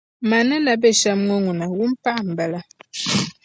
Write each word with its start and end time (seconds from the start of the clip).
Man' 0.29 0.47
ni 0.49 0.57
na 0.65 0.73
be 0.81 0.89
shɛm 1.01 1.19
ŋɔ 1.27 1.35
ŋuna, 1.45 1.65
wunpaɣili 1.77 2.29
n-bala 2.31 2.59